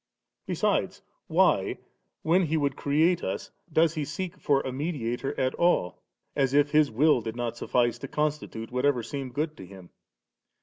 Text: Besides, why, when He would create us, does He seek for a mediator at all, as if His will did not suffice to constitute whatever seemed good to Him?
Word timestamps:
Besides, 0.47 1.03
why, 1.27 1.77
when 2.23 2.41
He 2.47 2.57
would 2.57 2.75
create 2.75 3.21
us, 3.23 3.51
does 3.71 3.93
He 3.93 4.03
seek 4.03 4.39
for 4.39 4.61
a 4.61 4.71
mediator 4.71 5.39
at 5.39 5.53
all, 5.53 6.01
as 6.35 6.55
if 6.55 6.71
His 6.71 6.89
will 6.89 7.21
did 7.21 7.35
not 7.35 7.55
suffice 7.55 7.99
to 7.99 8.07
constitute 8.07 8.71
whatever 8.71 9.03
seemed 9.03 9.35
good 9.35 9.55
to 9.57 9.65
Him? 9.67 9.91